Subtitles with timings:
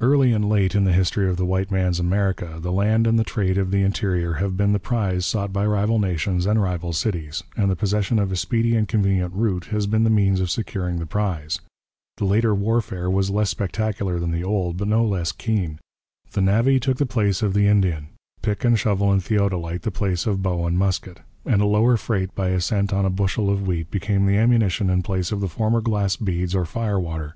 [0.00, 3.24] Early and late in the history of the white man's America the land and the
[3.24, 7.42] trade of the interior have been the prize sought by rival nations and rival cities,
[7.56, 11.00] and the possession of a speedy and convenient route has been the means of securing
[11.00, 11.58] the prize.
[12.18, 15.80] The later warfare was less spectacular than the old, but no less keen.
[16.30, 18.10] The navvy took the place of the Indian,
[18.42, 22.32] pick and shovel and theodolite the place of bow and musket, and a lower freight
[22.36, 25.48] by a cent on a bushel of wheat became the ammunition in place of the
[25.48, 27.34] former glass beads or fire water.